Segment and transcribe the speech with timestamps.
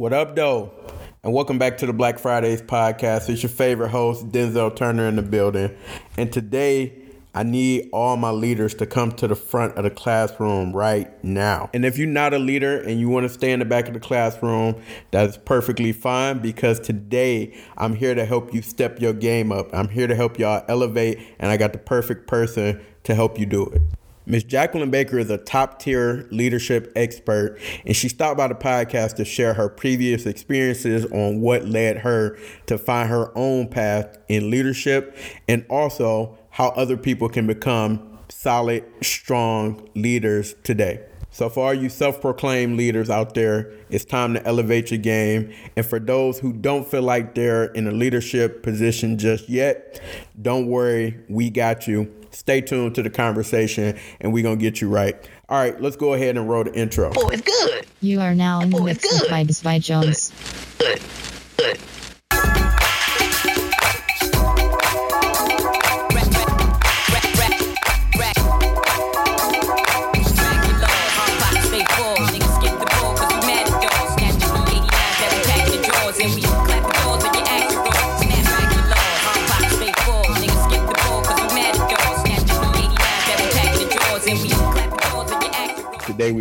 [0.00, 0.72] What up, though?
[1.22, 3.28] And welcome back to the Black Fridays podcast.
[3.28, 5.76] It's your favorite host, Denzel Turner, in the building.
[6.16, 6.94] And today,
[7.34, 11.68] I need all my leaders to come to the front of the classroom right now.
[11.74, 13.92] And if you're not a leader and you want to stay in the back of
[13.92, 19.52] the classroom, that's perfectly fine because today I'm here to help you step your game
[19.52, 19.68] up.
[19.74, 23.44] I'm here to help y'all elevate, and I got the perfect person to help you
[23.44, 23.82] do it.
[24.30, 24.44] Ms.
[24.44, 29.24] Jacqueline Baker is a top tier leadership expert, and she stopped by the podcast to
[29.24, 35.16] share her previous experiences on what led her to find her own path in leadership
[35.48, 41.04] and also how other people can become solid, strong leaders today.
[41.32, 45.52] So, for all you self proclaimed leaders out there, it's time to elevate your game.
[45.76, 50.00] And for those who don't feel like they're in a leadership position just yet,
[50.40, 54.80] don't worry, we got you Stay tuned to the conversation and we're going to get
[54.80, 55.14] you right.
[55.50, 57.12] All right, let's go ahead and roll the intro.
[57.14, 57.86] Oh, it's good.
[58.00, 60.32] You are now in the mix with Vibes by Jones.
[60.78, 61.02] Good.
[61.58, 61.76] Good.
[61.76, 61.99] Today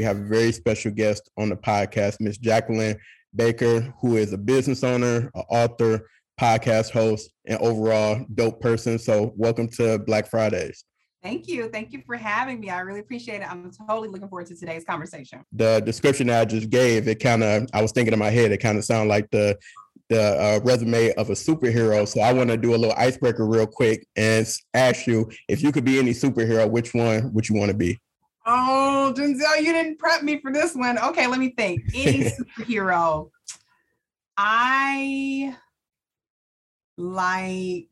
[0.09, 2.97] have a very special guest on the podcast, Miss Jacqueline
[3.35, 6.09] Baker, who is a business owner, an author,
[6.41, 8.97] podcast host, and overall dope person.
[8.97, 10.83] So welcome to Black Fridays.
[11.21, 11.69] Thank you.
[11.69, 12.69] Thank you for having me.
[12.71, 13.51] I really appreciate it.
[13.51, 15.43] I'm totally looking forward to today's conversation.
[15.51, 18.51] The description that I just gave, it kind of, I was thinking in my head,
[18.51, 19.57] it kind of sounded like the
[20.07, 22.07] the uh, resume of a superhero.
[22.07, 25.71] So I want to do a little icebreaker real quick and ask you if you
[25.71, 27.99] could be any superhero, which one would you want to be?
[28.45, 30.97] Oh, Denzel, you didn't prep me for this one.
[30.97, 31.81] Okay, let me think.
[31.93, 33.29] Any superhero.
[34.37, 35.55] I
[36.97, 37.87] like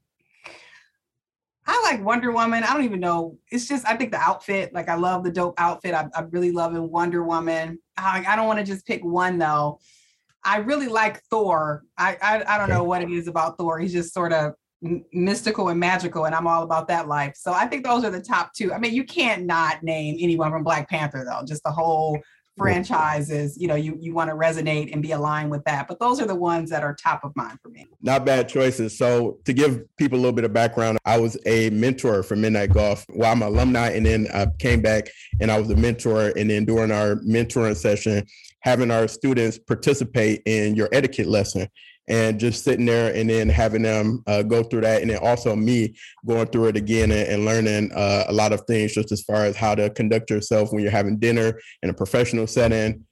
[1.69, 2.63] I like Wonder Woman.
[2.63, 3.37] I don't even know.
[3.51, 4.73] It's just I think the outfit.
[4.73, 5.93] Like I love the dope outfit.
[5.93, 7.79] I, I really love in Wonder Woman.
[7.97, 9.79] I, I don't want to just pick one though.
[10.45, 11.83] I really like Thor.
[11.97, 13.79] I, I I don't know what it is about Thor.
[13.79, 17.35] He's just sort of mystical and magical and i'm all about that life.
[17.35, 18.73] So i think those are the top two.
[18.73, 21.45] I mean you can't not name anyone from black panther though.
[21.45, 22.19] Just the whole
[22.57, 25.87] franchise is you know you you want to resonate and be aligned with that.
[25.87, 27.85] But those are the ones that are top of mind for me.
[28.01, 28.97] Not bad choices.
[28.97, 32.73] So to give people a little bit of background i was a mentor for midnight
[32.73, 35.09] golf well i'm an alumni and then i came back
[35.39, 36.33] and i was a mentor.
[36.35, 38.25] And then during our mentoring session
[38.61, 41.67] having our students participate in your etiquette lesson
[42.07, 45.55] and just sitting there and then having them uh, go through that and then also
[45.55, 45.95] me
[46.25, 49.45] going through it again and, and learning uh, a lot of things just as far
[49.45, 53.03] as how to conduct yourself when you're having dinner in a professional setting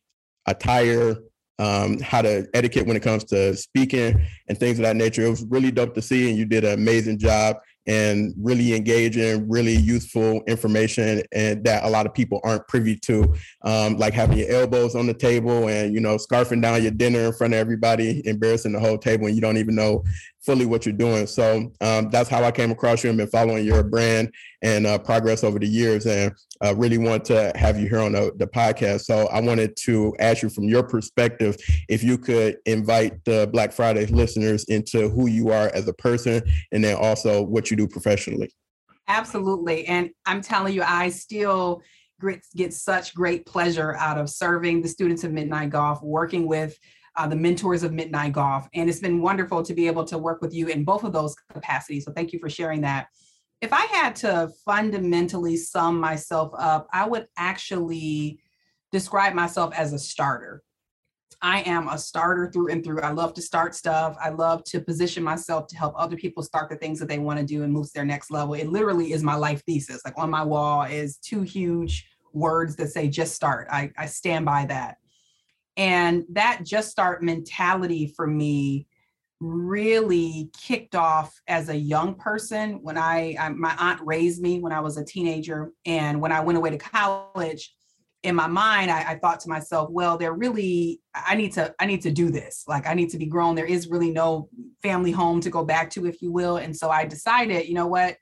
[0.48, 1.18] attire
[1.58, 5.24] um, how to etiquette when it comes to speaking and things of that nature.
[5.24, 7.58] It was really dope to see and you did an amazing job
[7.88, 13.34] and really engaging, really useful information and that a lot of people aren't privy to,
[13.64, 17.20] um, like having your elbows on the table and you know scarfing down your dinner
[17.20, 20.04] in front of everybody, embarrassing the whole table, and you don't even know
[20.46, 21.28] fully what you're doing.
[21.28, 24.98] So um, that's how I came across you and been following your brand and uh,
[24.98, 26.32] progress over the years, and
[26.64, 29.02] uh, really want to have you here on the, the podcast.
[29.02, 31.58] So I wanted to ask you from your perspective
[31.90, 36.42] if you could invite the Black Friday listeners into who you are as a person,
[36.72, 38.52] and then also what you do professionally.
[39.08, 41.82] Absolutely, and I'm telling you, I still
[42.56, 46.78] get such great pleasure out of serving the students of Midnight Golf, working with
[47.18, 48.68] uh, the mentors of Midnight Golf.
[48.74, 51.36] And it's been wonderful to be able to work with you in both of those
[51.52, 52.06] capacities.
[52.06, 53.08] So thank you for sharing that.
[53.62, 58.40] If I had to fundamentally sum myself up, I would actually
[58.92, 60.62] describe myself as a starter.
[61.42, 63.02] I am a starter through and through.
[63.02, 64.18] I love to start stuff.
[64.22, 67.40] I love to position myself to help other people start the things that they want
[67.40, 68.54] to do and move to their next level.
[68.54, 70.02] It literally is my life thesis.
[70.06, 73.68] Like on my wall is two huge words that say just start.
[73.72, 74.98] I, I stand by that.
[75.78, 78.88] And that just start mentality for me
[79.42, 84.72] really kicked off as a young person when I, I, my aunt raised me when
[84.72, 85.72] I was a teenager.
[85.86, 87.74] And when I went away to college
[88.26, 91.86] in my mind I, I, thought to myself well there really I need to I
[91.86, 92.64] need to do this.
[92.68, 93.54] Like I need to be grown.
[93.54, 94.50] There is really no
[94.82, 96.58] family home to go back to if you will.
[96.58, 98.18] And so I decided you know what?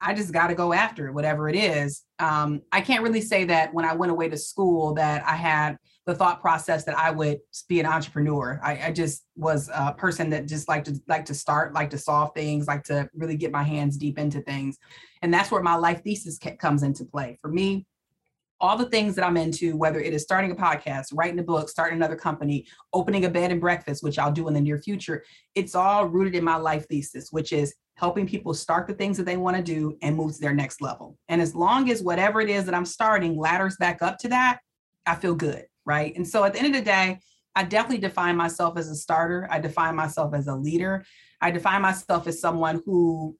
[0.00, 2.02] I just got to go after it whatever it is.
[2.18, 5.78] Um, I can't really say that when I went away to school that I had
[6.08, 8.58] the thought process that I would be an entrepreneur.
[8.64, 11.98] I, I just was a person that just like to like to start, like to
[11.98, 14.78] solve things, like to really get my hands deep into things,
[15.20, 17.38] and that's where my life thesis comes into play.
[17.42, 17.86] For me,
[18.58, 21.68] all the things that I'm into, whether it is starting a podcast, writing a book,
[21.68, 25.22] starting another company, opening a bed and breakfast, which I'll do in the near future,
[25.54, 29.26] it's all rooted in my life thesis, which is helping people start the things that
[29.26, 31.18] they want to do and move to their next level.
[31.28, 34.60] And as long as whatever it is that I'm starting ladders back up to that,
[35.04, 35.64] I feel good.
[35.88, 36.14] Right.
[36.14, 37.18] And so at the end of the day,
[37.56, 39.48] I definitely define myself as a starter.
[39.50, 41.02] I define myself as a leader.
[41.40, 43.34] I define myself as someone who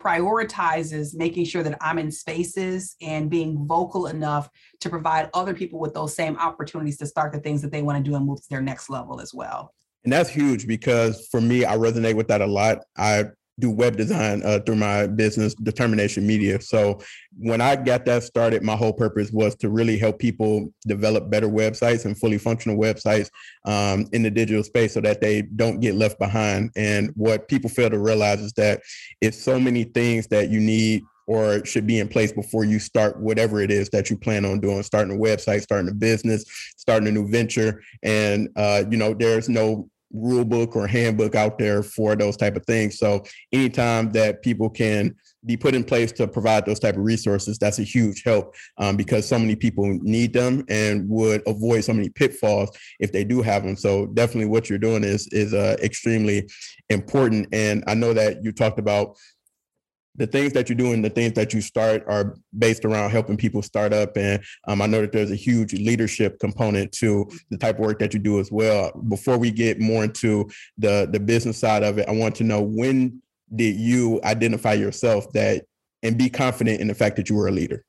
[0.00, 4.48] prioritizes making sure that I'm in spaces and being vocal enough
[4.80, 8.02] to provide other people with those same opportunities to start the things that they want
[8.02, 9.74] to do and move to their next level as well.
[10.04, 12.78] And that's huge because for me, I resonate with that a lot.
[12.96, 13.26] I
[13.60, 16.60] do web design uh, through my business determination media.
[16.60, 17.00] So
[17.38, 21.48] when i got that started my whole purpose was to really help people develop better
[21.48, 23.30] websites and fully functional websites
[23.64, 26.70] um, in the digital space so that they don't get left behind.
[26.76, 28.82] And what people fail to realize is that
[29.20, 33.20] it's so many things that you need or should be in place before you start
[33.20, 36.44] whatever it is that you plan on doing starting a website starting a business
[36.76, 37.82] starting a new venture.
[38.02, 42.56] And uh, you know there's no rule book or handbook out there for those type
[42.56, 42.98] of things.
[42.98, 45.14] So anytime that people can
[45.46, 48.96] be put in place to provide those type of resources, that's a huge help um,
[48.96, 53.40] because so many people need them and would avoid so many pitfalls if they do
[53.40, 53.76] have them.
[53.76, 56.48] So definitely, what you're doing is is uh, extremely
[56.88, 57.48] important.
[57.52, 59.16] And I know that you talked about
[60.20, 63.38] the things that you do and the things that you start are based around helping
[63.38, 64.18] people start up.
[64.18, 67.98] And um, I know that there's a huge leadership component to the type of work
[68.00, 68.92] that you do as well.
[69.08, 72.60] Before we get more into the the business side of it, I want to know
[72.60, 73.22] when
[73.56, 75.64] did you identify yourself that
[76.02, 77.82] and be confident in the fact that you were a leader?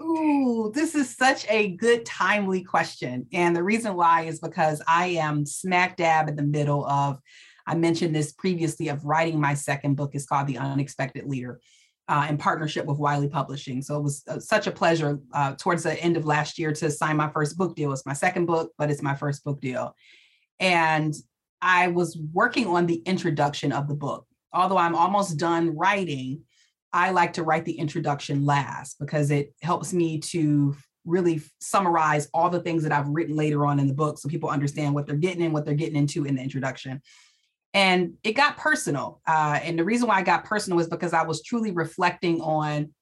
[0.00, 3.28] Ooh, this is such a good, timely question.
[3.32, 7.20] And the reason why is because I am smack dab in the middle of
[7.66, 11.60] I mentioned this previously of writing my second book is called The Unexpected Leader.
[12.06, 13.80] Uh, in partnership with Wiley Publishing.
[13.80, 16.90] So it was uh, such a pleasure uh, towards the end of last year to
[16.90, 17.94] sign my first book deal.
[17.94, 19.96] It's my second book, but it's my first book deal.
[20.60, 21.14] And
[21.62, 24.26] I was working on the introduction of the book.
[24.52, 26.42] Although I'm almost done writing,
[26.92, 32.50] I like to write the introduction last because it helps me to really summarize all
[32.50, 35.16] the things that I've written later on in the book so people understand what they're
[35.16, 37.02] getting and what they're getting into in the introduction.
[37.74, 39.20] And it got personal.
[39.26, 42.94] Uh, and the reason why I got personal was because I was truly reflecting on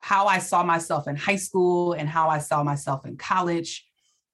[0.00, 3.86] how I saw myself in high school and how I saw myself in college.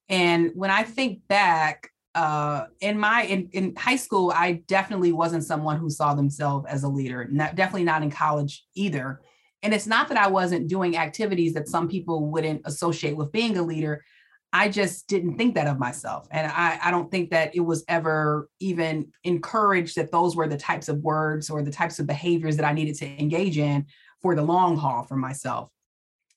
[0.09, 5.45] And when I think back, uh, in my in, in high school, I definitely wasn't
[5.45, 7.29] someone who saw themselves as a leader.
[7.31, 9.21] Not, definitely not in college either.
[9.63, 13.59] And it's not that I wasn't doing activities that some people wouldn't associate with being
[13.59, 14.05] a leader.
[14.53, 16.27] I just didn't think that of myself.
[16.31, 20.57] And I, I don't think that it was ever even encouraged that those were the
[20.57, 23.87] types of words or the types of behaviors that I needed to engage in
[24.23, 25.71] for the long haul for myself.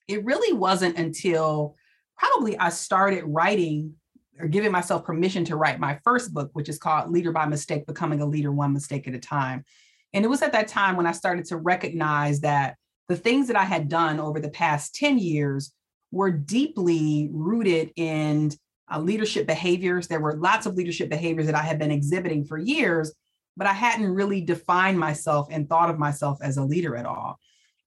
[0.08, 1.76] It really wasn't until
[2.18, 3.94] probably I started writing
[4.38, 7.86] or giving myself permission to write my first book, which is called Leader by Mistake
[7.86, 9.64] Becoming a Leader One Mistake at a Time.
[10.12, 12.76] And it was at that time when I started to recognize that
[13.08, 15.72] the things that I had done over the past 10 years
[16.10, 18.50] were deeply rooted in
[18.92, 20.08] uh, leadership behaviors.
[20.08, 23.12] There were lots of leadership behaviors that I had been exhibiting for years,
[23.56, 27.38] but I hadn't really defined myself and thought of myself as a leader at all.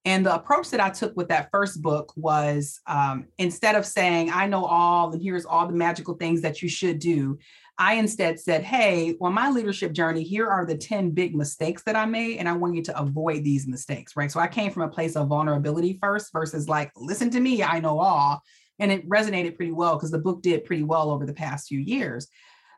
[0.05, 4.31] And the approach that I took with that first book was um, instead of saying,
[4.31, 7.37] I know all, and here's all the magical things that you should do,
[7.77, 11.95] I instead said, Hey, on my leadership journey, here are the 10 big mistakes that
[11.95, 14.31] I made, and I want you to avoid these mistakes, right?
[14.31, 17.79] So I came from a place of vulnerability first versus like, listen to me, I
[17.79, 18.41] know all.
[18.79, 21.79] And it resonated pretty well because the book did pretty well over the past few
[21.79, 22.27] years.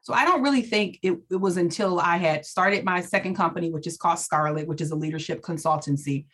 [0.03, 3.71] So I don't really think it, it was until I had started my second company,
[3.71, 6.25] which is called Scarlet, which is a leadership consultancy,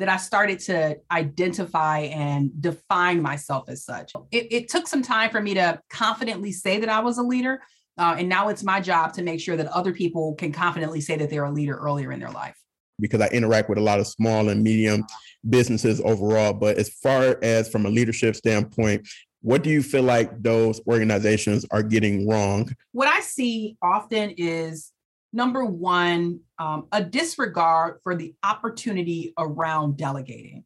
[0.00, 4.12] that I started to identify and define myself as such.
[4.30, 7.60] It, it, took some time for me to confidently say that I was a leader,
[7.98, 11.16] uh, and now it's my job to make sure that other people can confidently say
[11.16, 12.56] that they're a leader earlier in their life.
[12.98, 15.04] Because I interact with a lot of small and medium
[15.48, 16.54] businesses overall.
[16.54, 19.06] But as far as from a leadership standpoint,
[19.42, 22.74] what do you feel like those organizations are getting wrong?
[22.92, 24.92] What I see often is
[25.32, 30.64] number one, um, a disregard for the opportunity around delegating.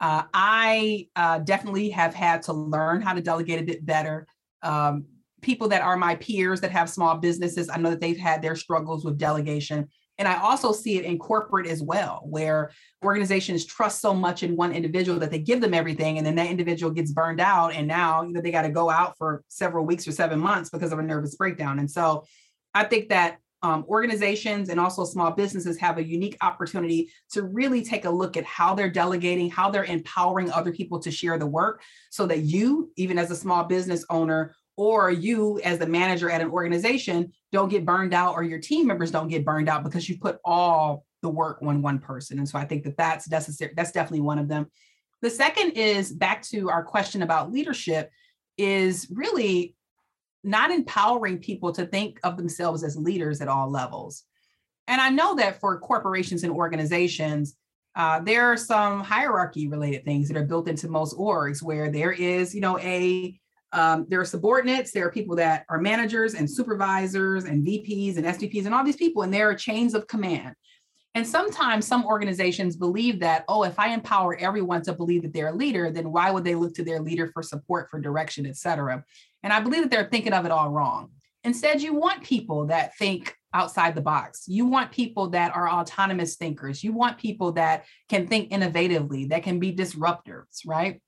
[0.00, 4.26] Uh, I uh, definitely have had to learn how to delegate a bit better.
[4.62, 5.06] Um,
[5.40, 8.56] people that are my peers that have small businesses, I know that they've had their
[8.56, 9.88] struggles with delegation.
[10.18, 12.70] And I also see it in corporate as well, where
[13.04, 16.50] organizations trust so much in one individual that they give them everything, and then that
[16.50, 19.84] individual gets burned out, and now you know they got to go out for several
[19.84, 21.78] weeks or seven months because of a nervous breakdown.
[21.78, 22.24] And so,
[22.72, 23.36] I think that
[23.66, 28.36] um, organizations and also small businesses have a unique opportunity to really take a look
[28.36, 32.42] at how they're delegating, how they're empowering other people to share the work so that
[32.42, 37.32] you, even as a small business owner, or you as the manager at an organization
[37.50, 40.38] don't get burned out or your team members don't get burned out because you put
[40.44, 42.38] all the work on one person.
[42.38, 44.66] And so i think that that's necessary that's definitely one of them.
[45.22, 48.10] The second is back to our question about leadership
[48.58, 49.74] is really
[50.46, 54.24] not empowering people to think of themselves as leaders at all levels
[54.86, 57.56] and i know that for corporations and organizations
[57.94, 62.12] uh, there are some hierarchy related things that are built into most orgs where there
[62.12, 63.38] is you know a
[63.72, 68.24] um, there are subordinates, there are people that are managers and supervisors and VPs and
[68.24, 70.54] SVPs and all these people, and there are chains of command.
[71.16, 75.48] And sometimes some organizations believe that, oh, if I empower everyone to believe that they're
[75.48, 78.56] a leader, then why would they look to their leader for support, for direction, et
[78.56, 79.02] cetera?
[79.42, 81.12] And I believe that they're thinking of it all wrong.
[81.42, 84.44] Instead, you want people that think outside the box.
[84.46, 86.84] You want people that are autonomous thinkers.
[86.84, 91.00] You want people that can think innovatively, that can be disruptors, right?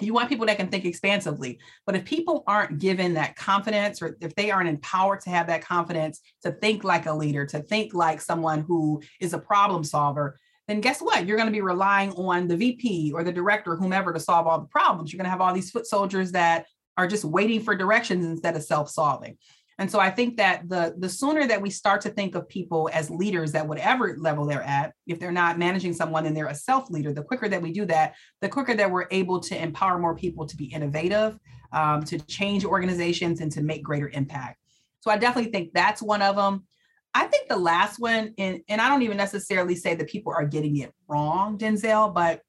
[0.00, 1.58] You want people that can think expansively.
[1.86, 5.64] But if people aren't given that confidence or if they aren't empowered to have that
[5.64, 10.38] confidence to think like a leader to think like someone who is a problem solver
[10.68, 11.26] then guess what?
[11.26, 14.60] You're going to be relying on the vp or the director whomever to solve all
[14.60, 15.12] the problems.
[15.12, 18.54] You're going to have all these foot soldiers that are just waiting for directions instead
[18.56, 19.38] of self-solving
[19.78, 22.90] and so I think that the the sooner that we start to think of people
[22.92, 26.54] as leaders at whatever level they're at, if they're not managing someone and they're a
[26.54, 29.98] self leader, the quicker that we do that, the quicker that we're able to empower
[29.98, 31.38] more people to be innovative,
[31.72, 34.58] um, to change organizations, and to make greater impact.
[35.00, 36.64] So I definitely think that's one of them.
[37.14, 40.46] I think the last one, and, and I don't even necessarily say that people are
[40.46, 42.40] getting it wrong, Denzel, but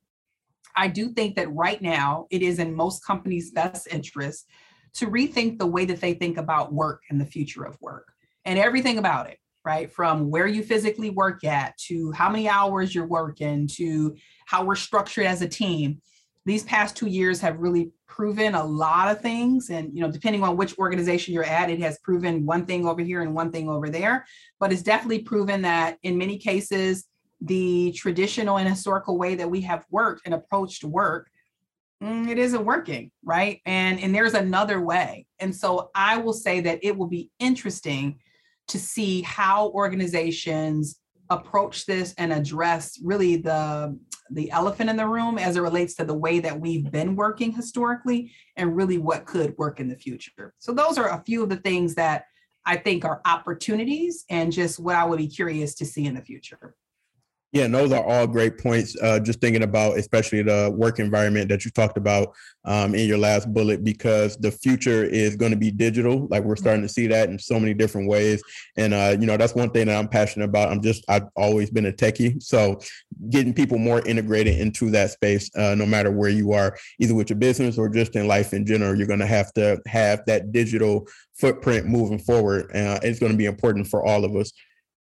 [0.75, 4.47] I do think that right now it is in most companies' best interest
[4.95, 8.13] to rethink the way that they think about work and the future of work
[8.45, 9.91] and everything about it, right?
[9.91, 14.75] From where you physically work at to how many hours you're working to how we're
[14.75, 16.01] structured as a team.
[16.45, 19.69] These past two years have really proven a lot of things.
[19.69, 23.01] And, you know, depending on which organization you're at, it has proven one thing over
[23.01, 24.25] here and one thing over there.
[24.59, 27.05] But it's definitely proven that in many cases,
[27.41, 31.29] the traditional and historical way that we have worked and approached work
[32.03, 33.61] Mm, it isn't working right?
[33.65, 35.25] And and there's another way.
[35.39, 38.19] And so i will say that it will be interesting
[38.67, 43.97] to see how organizations approach this and address really the
[44.31, 47.51] the elephant in the room as it relates to the way that we've been working
[47.51, 50.53] historically and really what could work in the future.
[50.59, 52.25] So those are a few of the things that
[52.65, 56.21] i think are opportunities and just what i would be curious to see in the
[56.21, 56.75] future
[57.53, 58.97] yeah, and those are all great points.
[58.99, 62.33] Uh, just thinking about, especially the work environment that you talked about
[62.65, 66.27] um, in your last bullet, because the future is going to be digital.
[66.31, 68.41] Like we're starting to see that in so many different ways,
[68.75, 70.71] and uh, you know that's one thing that I'm passionate about.
[70.71, 72.79] I'm just I've always been a techie, so
[73.29, 77.29] getting people more integrated into that space, uh, no matter where you are, either with
[77.29, 80.51] your business or just in life in general, you're going to have to have that
[80.51, 82.65] digital footprint moving forward.
[82.75, 84.51] Uh, it's going to be important for all of us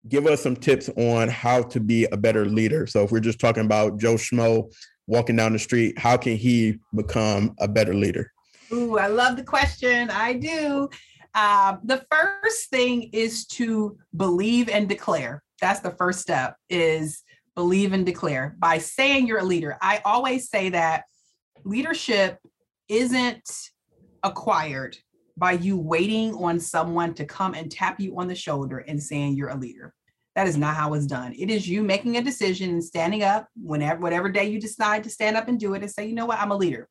[0.09, 2.87] give us some tips on how to be a better leader.
[2.87, 4.73] So if we're just talking about Joe Schmo
[5.07, 8.33] walking down the street, how can he become a better leader?
[8.73, 10.11] Ooh, I love the question.
[10.11, 10.88] I do.
[11.35, 15.42] Uh, the first thing is to believe and declare.
[15.61, 17.23] That's the first step is
[17.54, 19.76] believe and declare by saying you're a leader.
[19.83, 21.04] I always say that
[21.64, 22.38] leadership
[22.88, 23.49] isn't
[24.23, 24.97] acquired
[25.40, 29.35] by you waiting on someone to come and tap you on the shoulder and saying
[29.35, 29.94] you're a leader.
[30.37, 31.32] That is not how it's done.
[31.32, 35.11] It is you making a decision and standing up whenever, whatever day you decide to
[35.11, 36.90] stand up and do it and say, you know what, I'm a leader.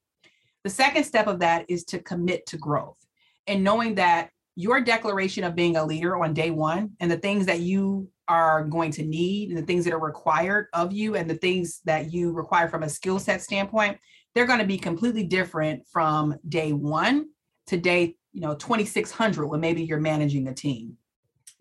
[0.63, 2.97] The second step of that is to commit to growth
[3.45, 7.45] and knowing that your declaration of being a leader on day one and the things
[7.45, 11.29] that you are going to need and the things that are required of you and
[11.29, 13.97] the things that you require from a skill set standpoint,
[14.33, 17.27] they're going to be completely different from day one
[17.67, 20.95] to day you know 2600 when maybe you're managing a team.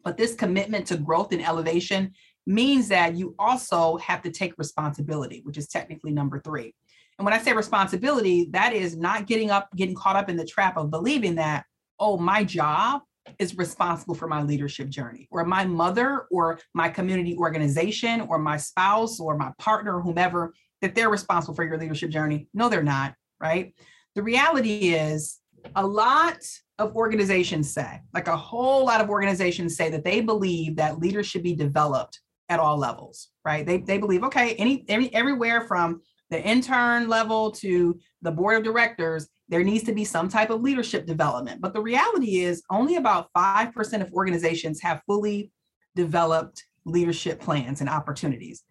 [0.05, 2.13] But this commitment to growth and elevation
[2.47, 6.73] means that you also have to take responsibility which is technically number three.
[7.19, 10.47] And when i say responsibility that is not getting up getting caught up in the
[10.47, 11.65] trap of believing that
[11.99, 13.03] oh my job
[13.41, 18.57] is responsible for my leadership journey or my mother or my community organization or my
[18.57, 22.47] spouse or my partner whomever that they're responsible for your leadership journey.
[22.55, 23.75] No they're not right?
[24.15, 25.41] The reality is
[25.75, 26.39] a lot
[26.79, 31.27] of organizations say, like a whole lot of organizations say that they believe that leaders
[31.27, 33.67] should be developed at all levels, right?
[33.67, 38.65] They, they believe, okay, any, any everywhere from the intern level to the board of
[38.65, 41.61] directors, there needs to be some type of leadership development.
[41.61, 45.51] But the reality is only about 5% of organizations have fully
[45.97, 48.63] developed leadership plans and opportunities.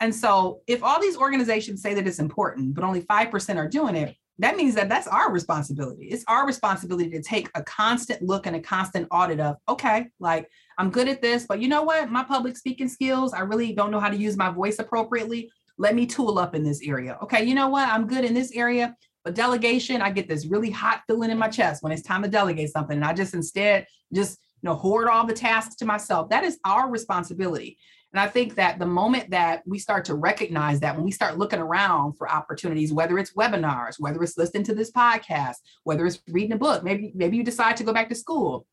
[0.00, 3.96] And so, if all these organizations say that it's important, but only 5% are doing
[3.96, 6.06] it, that means that that's our responsibility.
[6.06, 10.50] It's our responsibility to take a constant look and a constant audit of, okay, like
[10.78, 12.10] I'm good at this, but you know what?
[12.10, 15.50] My public speaking skills, I really don't know how to use my voice appropriately.
[15.78, 17.18] Let me tool up in this area.
[17.22, 17.88] Okay, you know what?
[17.88, 21.48] I'm good in this area, but delegation, I get this really hot feeling in my
[21.48, 22.96] chest when it's time to delegate something.
[22.96, 26.28] And I just instead just you know hoard all the tasks to myself.
[26.28, 27.78] That is our responsibility.
[28.16, 31.36] And I think that the moment that we start to recognize that when we start
[31.36, 36.18] looking around for opportunities, whether it's webinars, whether it's listening to this podcast, whether it's
[36.28, 38.66] reading a book, maybe maybe you decide to go back to school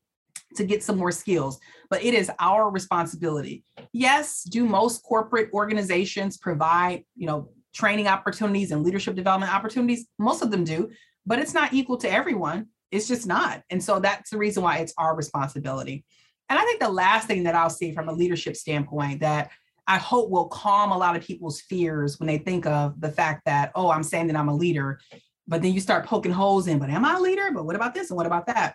[0.56, 1.60] to get some more skills,
[1.90, 3.64] but it is our responsibility.
[3.92, 10.06] Yes, do most corporate organizations provide, you know, training opportunities and leadership development opportunities?
[10.18, 10.90] Most of them do,
[11.26, 12.68] but it's not equal to everyone.
[12.90, 13.60] It's just not.
[13.68, 16.06] And so that's the reason why it's our responsibility.
[16.48, 19.50] And I think the last thing that I'll see from a leadership standpoint that
[19.86, 23.42] I hope will calm a lot of people's fears when they think of the fact
[23.46, 24.98] that, oh, I'm saying that I'm a leader,
[25.46, 27.50] but then you start poking holes in, but am I a leader?
[27.52, 28.74] But what about this and what about that?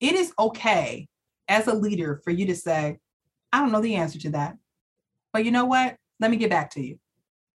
[0.00, 1.08] It is okay
[1.48, 2.98] as a leader for you to say,
[3.52, 4.56] I don't know the answer to that.
[5.32, 5.96] But you know what?
[6.20, 6.98] Let me get back to you.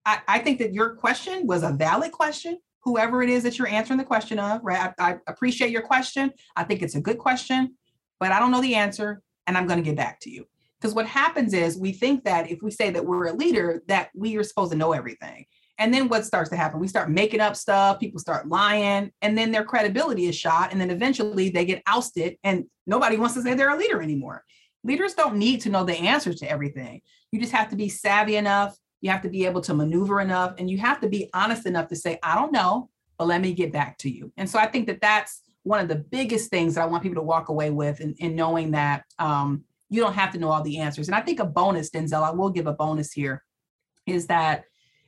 [0.05, 3.67] I, I think that your question was a valid question, whoever it is that you're
[3.67, 4.93] answering the question of, right?
[4.99, 6.31] I, I appreciate your question.
[6.55, 7.75] I think it's a good question,
[8.19, 10.47] but I don't know the answer and I'm going to get back to you.
[10.79, 14.09] Because what happens is we think that if we say that we're a leader, that
[14.15, 15.45] we are supposed to know everything.
[15.77, 16.79] And then what starts to happen?
[16.79, 20.71] We start making up stuff, people start lying, and then their credibility is shot.
[20.71, 24.45] And then eventually they get ousted, and nobody wants to say they're a leader anymore.
[24.85, 27.01] Leaders don't need to know the answers to everything.
[27.33, 28.77] You just have to be savvy enough.
[29.01, 31.89] You have to be able to maneuver enough, and you have to be honest enough
[31.89, 34.31] to say, I don't know, but let me get back to you.
[34.37, 37.21] And so I think that that's one of the biggest things that I want people
[37.21, 40.63] to walk away with in, in knowing that um, you don't have to know all
[40.63, 41.07] the answers.
[41.07, 43.43] And I think a bonus, Denzel, I will give a bonus here,
[44.07, 44.63] is that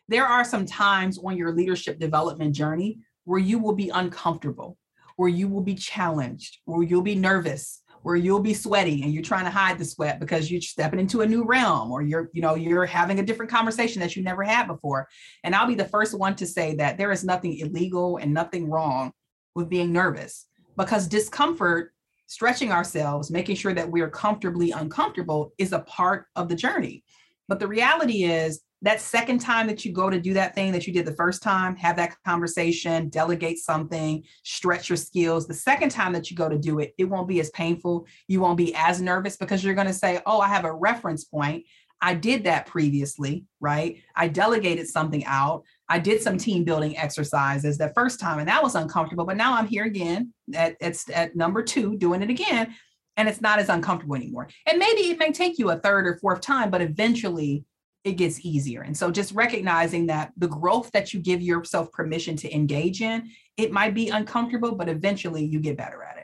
[0.07, 4.77] there are some times on your leadership development journey where you will be uncomfortable,
[5.15, 9.23] where you will be challenged, where you'll be nervous, where you'll be sweaty and you're
[9.23, 12.41] trying to hide the sweat because you're stepping into a new realm or you're you
[12.41, 15.07] know you're having a different conversation that you never had before
[15.43, 18.69] and i'll be the first one to say that there is nothing illegal and nothing
[18.69, 19.11] wrong
[19.55, 21.93] with being nervous because discomfort,
[22.27, 27.03] stretching ourselves, making sure that we're comfortably uncomfortable is a part of the journey.
[27.47, 30.85] But the reality is that second time that you go to do that thing that
[30.85, 35.47] you did the first time, have that conversation, delegate something, stretch your skills.
[35.47, 38.05] The second time that you go to do it, it won't be as painful.
[38.27, 41.23] You won't be as nervous because you're going to say, Oh, I have a reference
[41.23, 41.65] point.
[42.01, 44.01] I did that previously, right?
[44.13, 45.63] I delegated something out.
[45.93, 49.25] I did some team building exercises the first time, and that was uncomfortable.
[49.25, 52.73] But now I'm here again at, at, at number two, doing it again,
[53.15, 54.49] and it's not as uncomfortable anymore.
[54.65, 57.63] And maybe it may take you a third or fourth time, but eventually
[58.03, 58.81] it gets easier.
[58.81, 63.29] And so just recognizing that the growth that you give yourself permission to engage in,
[63.57, 66.22] it might be uncomfortable, but eventually you get better at it.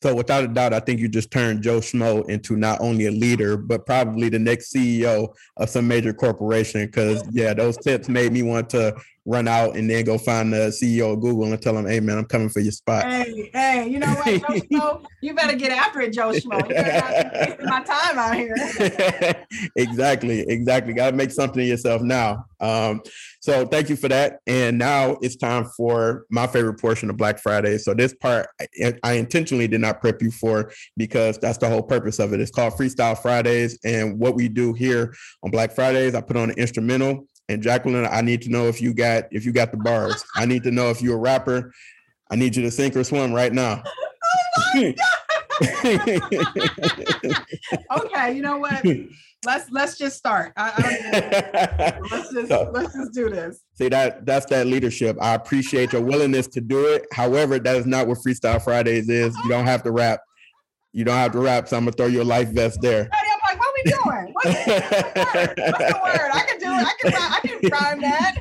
[0.00, 3.10] So without a doubt, I think you just turned Joe Schmo into not only a
[3.10, 6.86] leader, but probably the next CEO of some major corporation.
[6.86, 8.94] Because yeah, those tips made me want to
[9.28, 12.16] run out and then go find the CEO of Google and tell him, "Hey, man,
[12.16, 15.04] I'm coming for your spot." Hey, hey, you know what, Joe Schmo?
[15.20, 16.66] You better get after it, Joe Schmo.
[16.66, 19.46] You better not my time out here.
[19.76, 20.94] exactly, exactly.
[20.94, 22.46] Got to make something of yourself now.
[22.60, 23.02] Um,
[23.40, 24.40] so thank you for that.
[24.46, 27.78] And now it's time for my favorite portion of Black Friday.
[27.78, 28.48] So this part
[28.82, 32.40] I, I intentionally did not prep you for because that's the whole purpose of it.
[32.40, 36.50] It's called Freestyle Fridays, and what we do here on Black Fridays, I put on
[36.50, 39.78] an instrumental and Jacqueline, I need to know if you got if you got the
[39.78, 40.24] bars.
[40.36, 41.72] I need to know if you're a rapper.
[42.30, 43.82] I need you to sink or swim right now.
[44.70, 44.92] Oh
[47.96, 48.84] okay, you know what?
[49.44, 50.52] Let's let's just start.
[50.56, 53.60] I, I let's just so, let's just do this.
[53.74, 55.16] See that that's that leadership.
[55.20, 57.06] I appreciate your willingness to do it.
[57.12, 59.36] However, that is not what Freestyle Fridays is.
[59.42, 60.20] You don't have to rap.
[60.92, 61.66] You don't have to rap.
[61.66, 63.08] So I'm gonna throw your life vest there
[63.84, 64.32] we doing?
[64.32, 65.54] What's, what's, the word?
[65.56, 66.30] What's the word?
[66.32, 66.86] I can do it.
[66.86, 68.34] I can, I can rhyme that.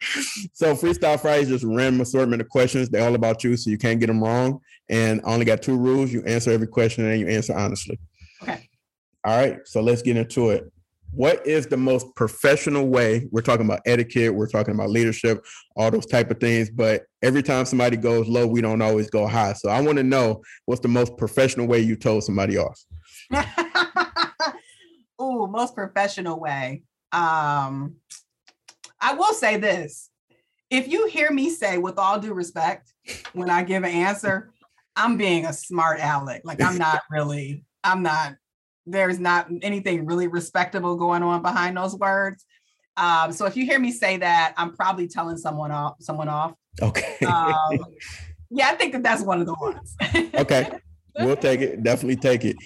[0.52, 2.88] so Freestyle Fridays just random assortment of questions.
[2.88, 4.60] They're all about you, so you can't get them wrong.
[4.88, 6.12] And I only got two rules.
[6.12, 7.98] You answer every question and you answer honestly.
[8.42, 8.68] Okay.
[9.24, 9.58] All right.
[9.64, 10.70] So let's get into it.
[11.10, 13.28] What is the most professional way?
[13.30, 16.70] We're talking about etiquette, we're talking about leadership, all those type of things.
[16.70, 19.54] But every time somebody goes low, we don't always go high.
[19.54, 22.78] So I want to know what's the most professional way you told somebody off?
[25.18, 26.82] oh, most professional way.
[27.12, 27.96] Um,
[29.00, 30.10] I will say this.
[30.70, 32.92] If you hear me say, with all due respect,
[33.32, 34.50] when I give an answer,
[34.96, 36.42] I'm being a smart aleck.
[36.44, 38.34] Like I'm not really, I'm not.
[38.84, 42.44] There's not anything really respectable going on behind those words.
[42.96, 45.96] Um, so if you hear me say that, I'm probably telling someone off.
[46.00, 46.54] Someone off.
[46.82, 47.16] Okay.
[47.24, 47.78] Um,
[48.50, 49.96] yeah, I think that that's one of the ones.
[50.34, 50.70] okay,
[51.18, 51.82] we'll take it.
[51.82, 52.56] Definitely take it.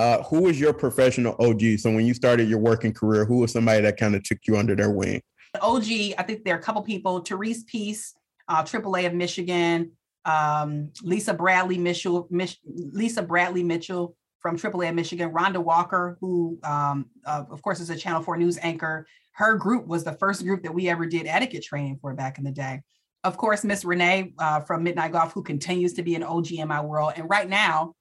[0.00, 1.78] Uh, who was your professional OG?
[1.78, 4.56] So when you started your working career, who was somebody that kind of took you
[4.56, 5.20] under their wing?
[5.60, 5.84] OG,
[6.16, 7.20] I think there are a couple people.
[7.20, 8.14] Therese Peace,
[8.48, 9.92] uh, AAA of Michigan.
[10.24, 15.32] Um, Lisa Bradley Mitchell, Mich- Lisa Bradley Mitchell from AAA of Michigan.
[15.32, 19.06] Rhonda Walker, who um, uh, of course is a Channel 4 news anchor.
[19.32, 22.44] Her group was the first group that we ever did etiquette training for back in
[22.44, 22.80] the day.
[23.22, 26.68] Of course, Miss Renee uh, from Midnight Golf, who continues to be an OG in
[26.68, 27.12] my world.
[27.16, 27.96] And right now,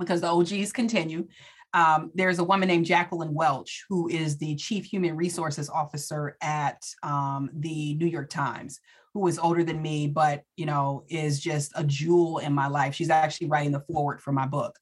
[0.00, 1.28] because the OGs continue,
[1.72, 6.82] um, there's a woman named Jacqueline Welch, who is the Chief Human Resources Officer at
[7.02, 8.80] um, the New York Times,
[9.14, 12.94] who is older than me, but you know is just a jewel in my life.
[12.94, 14.76] She's actually writing the foreword for my book,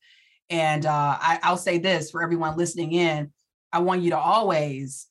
[0.49, 3.33] and uh, I, I'll say this for everyone listening in:
[3.71, 5.09] I want you to always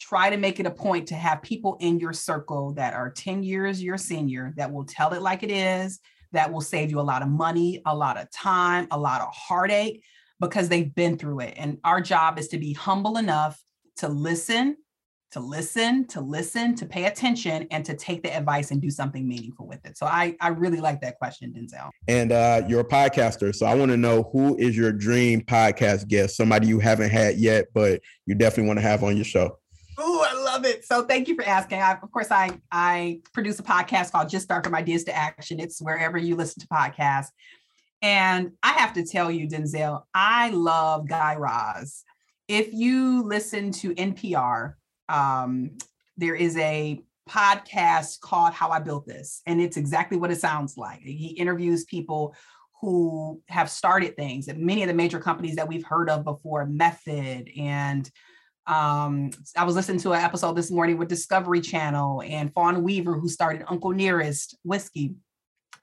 [0.00, 3.42] try to make it a point to have people in your circle that are 10
[3.42, 6.00] years your senior that will tell it like it is,
[6.32, 9.28] that will save you a lot of money, a lot of time, a lot of
[9.32, 10.02] heartache
[10.40, 11.54] because they've been through it.
[11.56, 13.62] And our job is to be humble enough
[13.98, 14.76] to listen,
[15.32, 19.28] to listen, to listen, to pay attention, and to take the advice and do something
[19.28, 19.98] meaningful with it.
[19.98, 21.90] So I, I really like that question, Denzel.
[22.08, 23.54] And uh, you're a podcaster.
[23.54, 27.36] So I want to know who is your dream podcast guest, somebody you haven't had
[27.36, 29.58] yet, but you definitely want to have on your show.
[29.98, 30.29] Oh, I
[30.60, 30.84] love it.
[30.84, 31.80] So thank you for asking.
[31.80, 35.58] I, of course, I I produce a podcast called Just Start From Ideas to Action.
[35.58, 37.28] It's wherever you listen to podcasts.
[38.02, 42.04] And I have to tell you, Denzel, I love Guy Raz.
[42.48, 44.74] If you listen to NPR,
[45.08, 45.78] um,
[46.16, 50.76] there is a podcast called How I Built This, and it's exactly what it sounds
[50.76, 51.00] like.
[51.00, 52.34] He interviews people
[52.80, 56.66] who have started things and many of the major companies that we've heard of before,
[56.66, 58.10] Method and
[58.70, 63.18] um, I was listening to an episode this morning with Discovery Channel and Fawn Weaver,
[63.18, 65.16] who started Uncle Nearest Whiskey.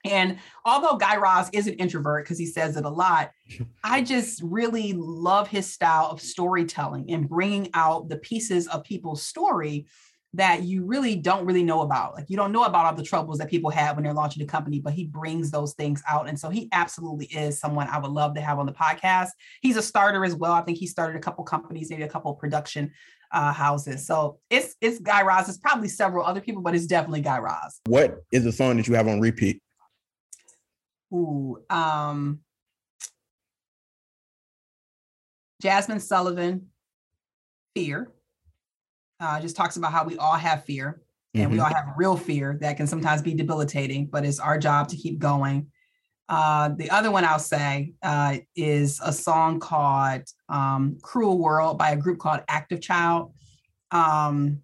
[0.06, 3.30] And although Guy Raz is an introvert because he says it a lot,
[3.84, 9.22] I just really love his style of storytelling and bringing out the pieces of people's
[9.22, 9.86] story
[10.34, 12.14] that you really don't really know about.
[12.14, 14.46] Like you don't know about all the troubles that people have when they're launching a
[14.46, 16.28] company, but he brings those things out.
[16.28, 19.28] And so he absolutely is someone I would love to have on the podcast.
[19.62, 20.52] He's a starter as well.
[20.52, 22.92] I think he started a couple companies, maybe a couple production
[23.32, 24.06] uh, houses.
[24.06, 25.48] So it's it's Guy Raz.
[25.48, 27.80] It's probably several other people, but it's definitely Guy Raz.
[27.86, 29.62] What is the song that you have on repeat?
[31.12, 32.40] Ooh, um,
[35.62, 36.68] Jazmine Sullivan,
[37.74, 38.12] Fear
[39.20, 41.02] uh, just talks about how we all have fear
[41.34, 41.52] and mm-hmm.
[41.52, 44.96] we all have real fear that can sometimes be debilitating, but it's our job to
[44.96, 45.70] keep going.
[46.28, 51.90] Uh, the other one I'll say uh, is a song called um, Cruel World by
[51.90, 53.32] a group called Active Child.
[53.90, 54.60] Um,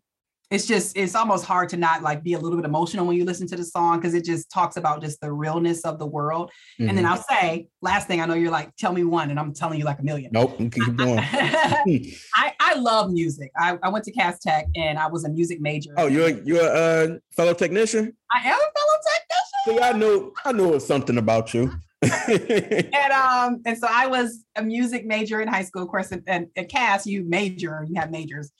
[0.55, 3.25] it's just it's almost hard to not like be a little bit emotional when you
[3.25, 6.51] listen to the song because it just talks about just the realness of the world.
[6.81, 6.89] Mm-hmm.
[6.89, 7.15] And then mm-hmm.
[7.15, 9.85] I'll say, last thing I know, you're like, tell me one, and I'm telling you
[9.85, 10.31] like a million.
[10.33, 11.19] Nope, keep going.
[11.23, 13.51] I, I love music.
[13.59, 15.91] I, I went to Cass Tech and I was a music major.
[15.97, 18.17] Oh, you're you're a uh, fellow technician.
[18.33, 19.79] I am a fellow technician.
[19.79, 21.73] See, I knew I knew it was something about you.
[22.29, 26.47] and um and so I was a music major in high school, of course, and
[26.57, 28.53] at Cass you major, you have majors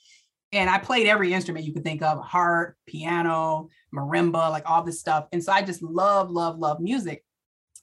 [0.51, 4.99] and I played every instrument you could think of harp, piano, marimba, like all this
[4.99, 5.25] stuff.
[5.31, 7.23] And so I just love, love, love music.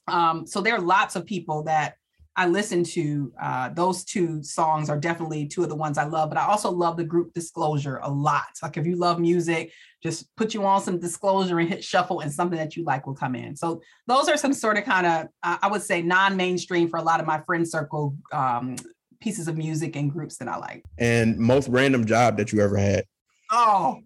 [0.07, 1.95] Um, so there are lots of people that
[2.35, 3.31] I listen to.
[3.39, 6.71] Uh, those two songs are definitely two of the ones I love, but I also
[6.71, 8.47] love the group Disclosure a lot.
[8.63, 9.71] Like if you love music,
[10.01, 13.13] just put you on some Disclosure and hit shuffle, and something that you like will
[13.13, 13.55] come in.
[13.55, 17.19] So those are some sort of kind of, I would say, non-mainstream for a lot
[17.19, 18.77] of my friend circle um,
[19.23, 20.83] pieces of music and groups that I like.
[20.97, 23.05] And most random job that you ever had?
[23.49, 24.01] Oh,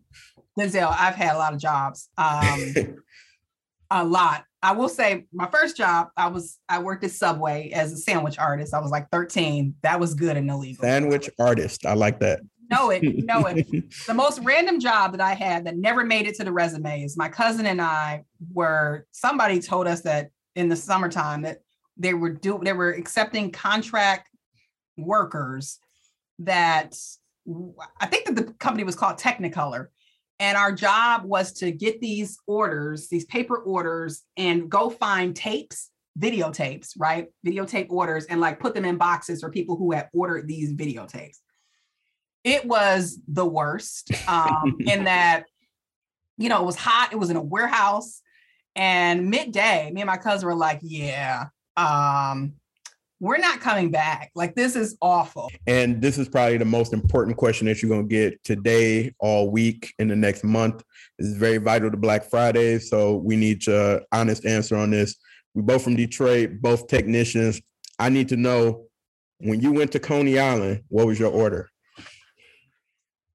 [0.57, 2.09] Denzel, I've had a lot of jobs.
[2.17, 2.73] Um,
[3.91, 4.43] a lot.
[4.61, 8.37] I will say my first job, I was I worked at Subway as a sandwich
[8.37, 8.73] artist.
[8.73, 9.75] I was like 13.
[9.81, 10.83] That was good and illegal.
[10.83, 11.85] Sandwich artist.
[11.85, 12.41] I like that.
[12.69, 13.65] Know it, know it.
[14.07, 17.17] the most random job that I had that never made it to the resume is
[17.17, 21.61] my cousin and I were somebody told us that in the summertime that
[21.95, 24.29] they were do they were accepting contract
[24.97, 25.79] workers
[26.39, 26.95] that
[27.99, 29.87] I think that the company was called Technicolor.
[30.39, 35.89] And our job was to get these orders, these paper orders, and go find tapes,
[36.19, 37.27] videotapes, right?
[37.45, 41.37] Videotape orders, and like put them in boxes for people who had ordered these videotapes.
[42.43, 45.45] It was the worst um, in that,
[46.37, 48.21] you know, it was hot, it was in a warehouse.
[48.75, 52.53] And midday, me and my cousin were like, yeah, um,
[53.19, 54.31] we're not coming back.
[54.35, 55.49] Like this is awful.
[55.65, 59.49] And this is probably the most important question that you're going to get today, all
[59.49, 60.83] week, in the next month.
[61.17, 62.79] This is very vital to Black Friday.
[62.79, 65.15] So we need your honest answer on this.
[65.55, 67.61] We both from Detroit, both technicians.
[67.97, 68.85] I need to know
[69.39, 71.69] when you went to Coney Island, what was your order?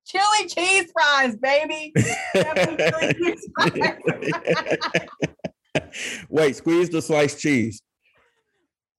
[0.06, 1.92] Chili cheese fries, baby.
[1.96, 3.98] cheese fries.
[6.28, 7.82] Wait, squeeze the sliced cheese.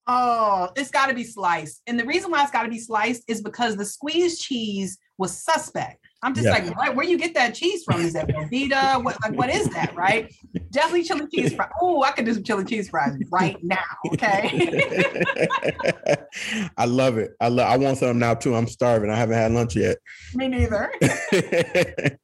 [0.06, 1.82] Oh, it's got to be sliced.
[1.86, 5.36] And the reason why it's got to be sliced is because the squeezed cheese was
[5.36, 6.04] suspect.
[6.24, 6.52] I'm just yeah.
[6.52, 8.00] like, what, where you get that cheese from?
[8.00, 9.04] Is that Velveeta?
[9.04, 10.34] What, like, what is that, right?
[10.70, 11.68] Definitely chili cheese fries.
[11.82, 13.76] Oh, I could do some chili cheese fries right now.
[14.06, 15.22] Okay.
[16.78, 17.32] I love it.
[17.42, 17.70] I love.
[17.70, 18.54] I want some now too.
[18.54, 19.10] I'm starving.
[19.10, 19.98] I haven't had lunch yet.
[20.34, 20.90] Me neither.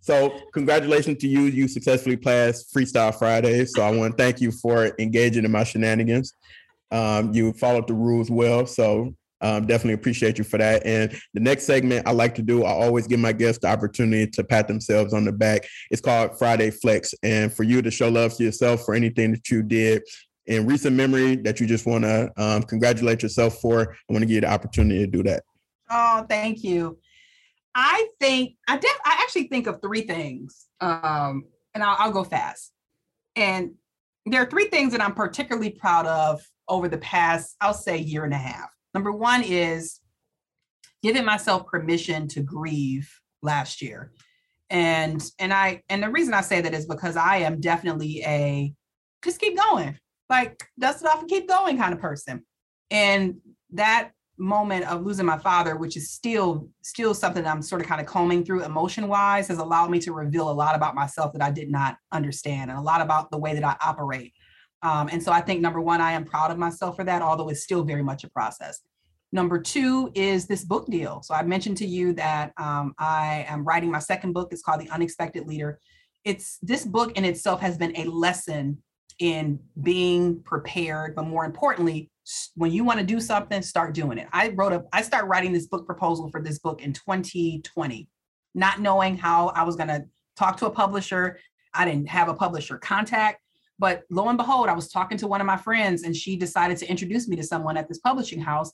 [0.00, 1.42] so, congratulations to you.
[1.42, 3.64] You successfully passed Freestyle Friday.
[3.64, 6.34] So, I want to thank you for engaging in my shenanigans.
[6.90, 8.66] Um, you followed the rules well.
[8.66, 10.84] So um, definitely appreciate you for that.
[10.84, 14.30] And the next segment I like to do, I always give my guests the opportunity
[14.32, 15.66] to pat themselves on the back.
[15.90, 17.14] It's called Friday Flex.
[17.22, 20.02] And for you to show love to yourself for anything that you did
[20.46, 24.26] in recent memory that you just want to um, congratulate yourself for, I want to
[24.26, 25.42] give you the opportunity to do that.
[25.88, 26.98] Oh, thank you.
[27.74, 32.24] I think I def- I actually think of three things, um, and I'll, I'll go
[32.24, 32.72] fast.
[33.36, 33.74] And
[34.26, 38.24] there are three things that I'm particularly proud of over the past, I'll say, year
[38.24, 38.70] and a half.
[38.94, 40.00] Number one is
[41.02, 44.12] giving myself permission to grieve last year.
[44.70, 48.72] And and I and the reason I say that is because I am definitely a
[49.22, 49.98] just keep going,
[50.30, 52.46] like dust it off and keep going kind of person.
[52.90, 53.36] And
[53.72, 58.00] that moment of losing my father, which is still still something I'm sort of kind
[58.00, 61.42] of combing through emotion wise, has allowed me to reveal a lot about myself that
[61.42, 64.32] I did not understand and a lot about the way that I operate.
[64.82, 67.48] Um, and so I think number one, I am proud of myself for that, although
[67.48, 68.80] it's still very much a process.
[69.32, 71.22] Number two is this book deal.
[71.22, 74.48] So I mentioned to you that um, I am writing my second book.
[74.50, 75.78] It's called The Unexpected Leader.
[76.24, 78.82] It's this book in itself has been a lesson
[79.20, 82.10] in being prepared, but more importantly,
[82.54, 84.26] when you want to do something, start doing it.
[84.32, 88.08] I wrote a, I started writing this book proposal for this book in 2020,
[88.54, 90.04] not knowing how I was going to
[90.36, 91.38] talk to a publisher.
[91.74, 93.40] I didn't have a publisher contact.
[93.80, 96.76] But lo and behold, I was talking to one of my friends and she decided
[96.78, 98.70] to introduce me to someone at this publishing house.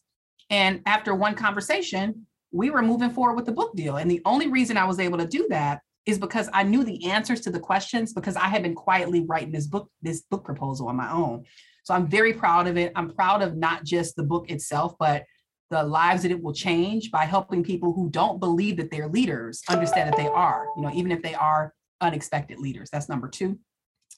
[0.50, 3.98] And after one conversation, we were moving forward with the book deal.
[3.98, 7.06] And the only reason I was able to do that is because I knew the
[7.06, 10.88] answers to the questions because I had been quietly writing this book, this book proposal
[10.88, 11.44] on my own.
[11.84, 12.90] So I'm very proud of it.
[12.96, 15.24] I'm proud of not just the book itself, but
[15.70, 19.62] the lives that it will change by helping people who don't believe that they're leaders
[19.68, 22.90] understand that they are, you know, even if they are unexpected leaders.
[22.90, 23.58] That's number two.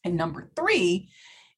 [0.04, 1.08] And number three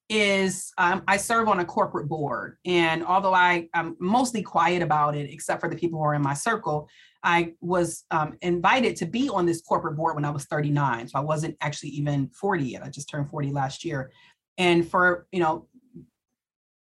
[0.09, 2.57] is um, I serve on a corporate board.
[2.65, 6.21] And although I, am mostly quiet about it, except for the people who are in
[6.21, 6.89] my circle,
[7.23, 11.07] I was um, invited to be on this corporate board when I was 39.
[11.07, 12.83] So I wasn't actually even 40 yet.
[12.83, 14.11] I just turned 40 last year.
[14.57, 15.67] And for, you know,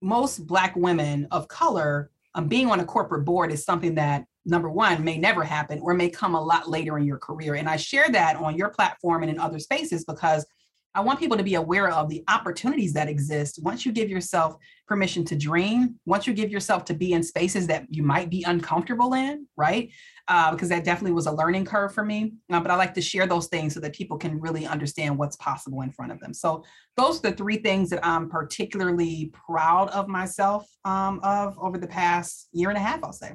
[0.01, 4.71] most Black women of color, um, being on a corporate board is something that number
[4.71, 7.57] one may never happen or may come a lot later in your career.
[7.57, 10.47] And I share that on your platform and in other spaces because
[10.95, 14.57] I want people to be aware of the opportunities that exist once you give yourself
[14.87, 18.43] permission to dream, once you give yourself to be in spaces that you might be
[18.45, 19.91] uncomfortable in, right?
[20.29, 22.33] Uh, because that definitely was a learning curve for me.
[22.51, 25.37] Uh, but I like to share those things so that people can really understand what's
[25.37, 26.33] possible in front of them.
[26.35, 26.65] So
[26.97, 31.87] those are the three things that I'm particularly proud of myself um, of over the
[31.87, 33.33] past year and a half, I'll say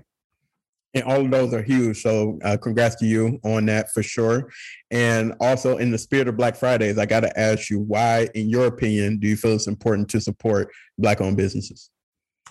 [0.93, 2.01] and all of those are huge.
[2.01, 4.51] So uh, congrats to you on that for sure.
[4.91, 8.49] And also in the spirit of Black Fridays, I got to ask you why, in
[8.49, 11.89] your opinion, do you feel it's important to support Black-owned businesses?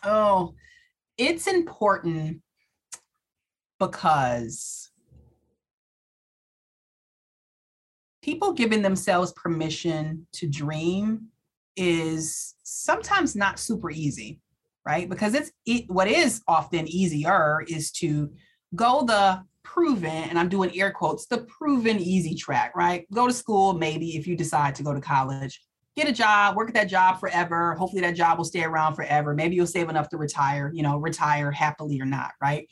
[0.04, 0.54] Oh,
[1.16, 2.42] it's important
[3.78, 4.90] because
[8.22, 11.28] people giving themselves permission to dream
[11.76, 14.40] is sometimes not super easy
[14.86, 15.08] right?
[15.08, 18.32] Because it's it, what is often easier is to
[18.74, 23.06] go the proven, and I'm doing air quotes, the proven easy track, right?
[23.12, 25.60] Go to school, maybe if you decide to go to college,
[25.96, 27.74] get a job, work at that job forever.
[27.74, 29.34] Hopefully that job will stay around forever.
[29.34, 32.68] Maybe you'll save enough to retire, you know, retire happily or not, right?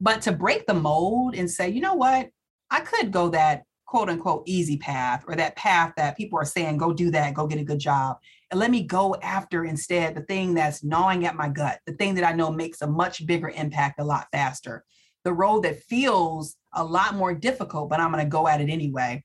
[0.00, 2.28] But to break the mold and say, you know what,
[2.70, 6.78] I could go that quote unquote easy path or that path that people are saying,
[6.78, 8.16] go do that, go get a good job
[8.52, 12.14] and let me go after instead the thing that's gnawing at my gut, the thing
[12.16, 14.84] that I know makes a much bigger impact a lot faster,
[15.24, 18.68] the road that feels a lot more difficult, but I'm going to go at it
[18.68, 19.24] anyway.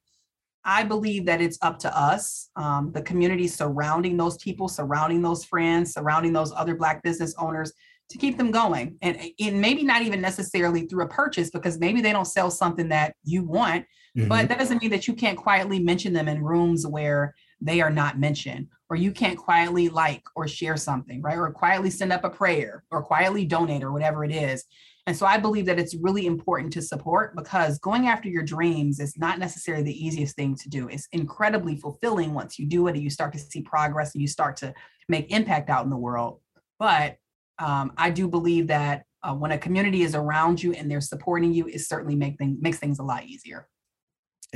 [0.63, 5.43] I believe that it's up to us, um, the community surrounding those people, surrounding those
[5.43, 7.73] friends, surrounding those other Black business owners,
[8.09, 11.99] to keep them going and, and maybe not even necessarily through a purchase because maybe
[11.99, 13.85] they don't sell something that you want
[14.17, 14.29] mm-hmm.
[14.29, 17.89] but that doesn't mean that you can't quietly mention them in rooms where they are
[17.89, 21.37] not mentioned or you can't quietly like or share something right?
[21.37, 24.63] Or quietly send up a prayer or quietly donate or whatever it is.
[25.05, 28.99] And so i believe that it's really important to support because going after your dreams
[28.99, 30.89] is not necessarily the easiest thing to do.
[30.89, 34.27] It's incredibly fulfilling once you do it and you start to see progress and you
[34.27, 34.73] start to
[35.07, 36.41] make impact out in the world.
[36.77, 37.15] But
[37.59, 41.53] um, I do believe that uh, when a community is around you and they're supporting
[41.53, 43.67] you, it certainly make things makes things a lot easier.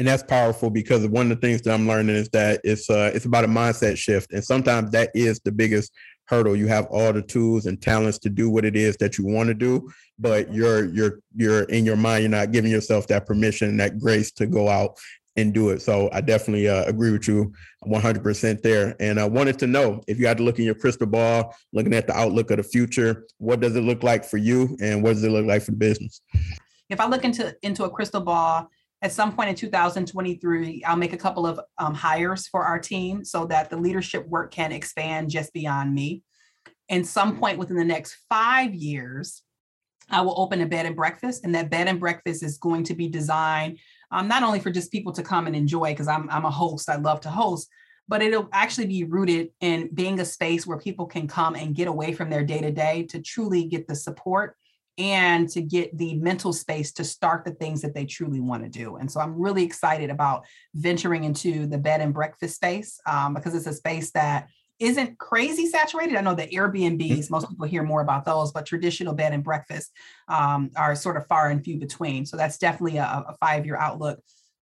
[0.02, 3.12] And that's powerful because one of the things that I'm learning is that it's uh,
[3.14, 5.94] it's about a mindset shift, and sometimes that is the biggest
[6.26, 6.56] hurdle.
[6.56, 9.50] You have all the tools and talents to do what it is that you want
[9.50, 13.78] to do, but you're you're you're in your mind, you're not giving yourself that permission,
[13.78, 14.98] that grace to go out
[15.36, 15.84] and do it.
[15.84, 17.54] So I definitely uh, agree with you
[17.86, 18.96] 100% there.
[19.00, 21.94] And I wanted to know if you had to look in your crystal ball, looking
[21.94, 25.14] at the outlook of the future, what does it look like for you and what
[25.14, 26.22] does it look like for the business?
[26.90, 28.68] If I look into into a crystal ball,
[29.02, 33.26] at some point in 2023, I'll make a couple of um, hires for our team
[33.26, 36.24] so that the leadership work can expand just beyond me.
[36.90, 39.42] And some point within the next five years,
[40.10, 42.94] I will open a bed and breakfast, and that bed and breakfast is going to
[42.94, 43.80] be designed
[44.12, 46.90] um, not only for just people to come and enjoy, because I'm, I'm a host,
[46.90, 47.70] I love to host,
[48.08, 51.88] but it'll actually be rooted in being a space where people can come and get
[51.88, 54.58] away from their day to day to truly get the support
[55.02, 58.70] and to get the mental space to start the things that they truly want to
[58.70, 58.98] do.
[58.98, 63.56] And so I'm really excited about venturing into the bed and breakfast space um, because
[63.56, 64.48] it's a space that
[64.80, 66.16] isn't crazy saturated.
[66.16, 67.34] I know the Airbnbs, mm-hmm.
[67.34, 69.92] most people hear more about those, but traditional bed and breakfast
[70.28, 72.26] um, are sort of far and few between.
[72.26, 74.20] So that's definitely a, a five year outlook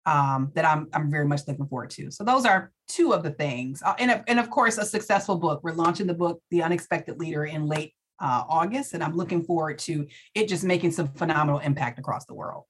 [0.06, 2.10] um, that I'm, I'm very much looking forward to.
[2.10, 3.82] So those are two of the things.
[3.82, 5.60] Uh, and, and of course, a successful book.
[5.62, 8.94] We're launching the book, The Unexpected Leader, in late uh, August.
[8.94, 12.64] And I'm looking forward to it just making some phenomenal impact across the world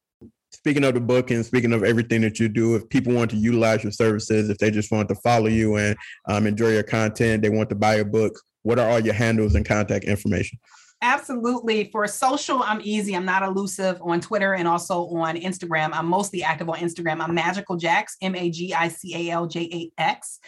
[0.53, 3.37] speaking of the book and speaking of everything that you do, if people want to
[3.37, 5.97] utilize your services, if they just want to follow you and
[6.29, 9.55] um, enjoy your content, they want to buy a book, what are all your handles
[9.55, 10.59] and contact information?
[11.05, 11.91] Absolutely.
[11.91, 13.17] For social, I'm easy.
[13.17, 15.91] I'm not elusive on Twitter and also on Instagram.
[15.93, 17.21] I'm mostly active on Instagram.
[17.21, 20.39] I'm Magical Jax, M A G I C A L J A X.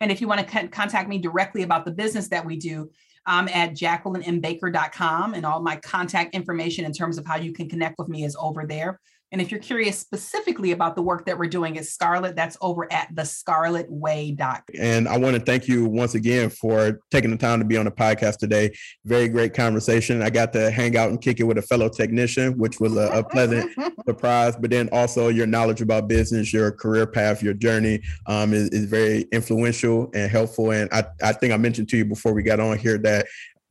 [0.00, 2.90] And if you want to contact me directly about the business that we do,
[3.28, 7.98] I'm at jacquelinembaker.com and all my contact information in terms of how you can connect
[7.98, 8.98] with me is over there.
[9.30, 12.90] And if you're curious specifically about the work that we're doing at Scarlet, that's over
[12.92, 14.62] at the thescarletway.com.
[14.78, 17.84] And I want to thank you once again for taking the time to be on
[17.84, 18.74] the podcast today.
[19.04, 20.22] Very great conversation.
[20.22, 23.08] I got to hang out and kick it with a fellow technician, which was a,
[23.08, 23.70] a pleasant
[24.06, 24.56] surprise.
[24.56, 28.86] But then also your knowledge about business, your career path, your journey um, is, is
[28.86, 30.70] very influential and helpful.
[30.70, 33.26] And I, I think I mentioned to you before we got on here that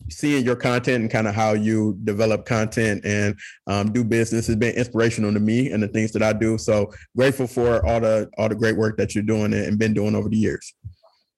[0.10, 4.56] seeing your content and kind of how you develop content and um, do business has
[4.56, 6.58] been inspirational to me and the things that I do.
[6.58, 10.16] So grateful for all the all the great work that you're doing and been doing
[10.16, 10.74] over the years.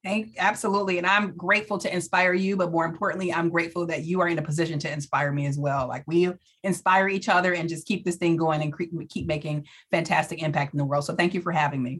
[0.03, 0.97] Thank, absolutely.
[0.97, 4.39] And I'm grateful to inspire you, but more importantly, I'm grateful that you are in
[4.39, 5.89] a position to inspire me as well.
[5.89, 6.31] Like we
[6.63, 10.77] inspire each other and just keep this thing going and keep making fantastic impact in
[10.77, 11.03] the world.
[11.03, 11.99] So thank you for having me.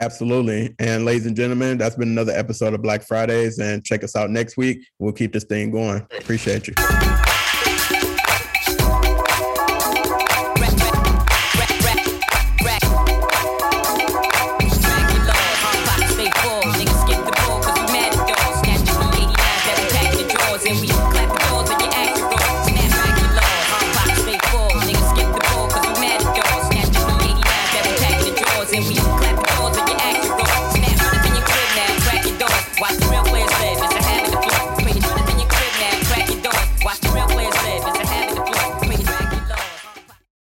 [0.00, 0.74] Absolutely.
[0.78, 3.58] And ladies and gentlemen, that's been another episode of Black Fridays.
[3.58, 4.86] And check us out next week.
[4.98, 6.06] We'll keep this thing going.
[6.18, 6.74] Appreciate you.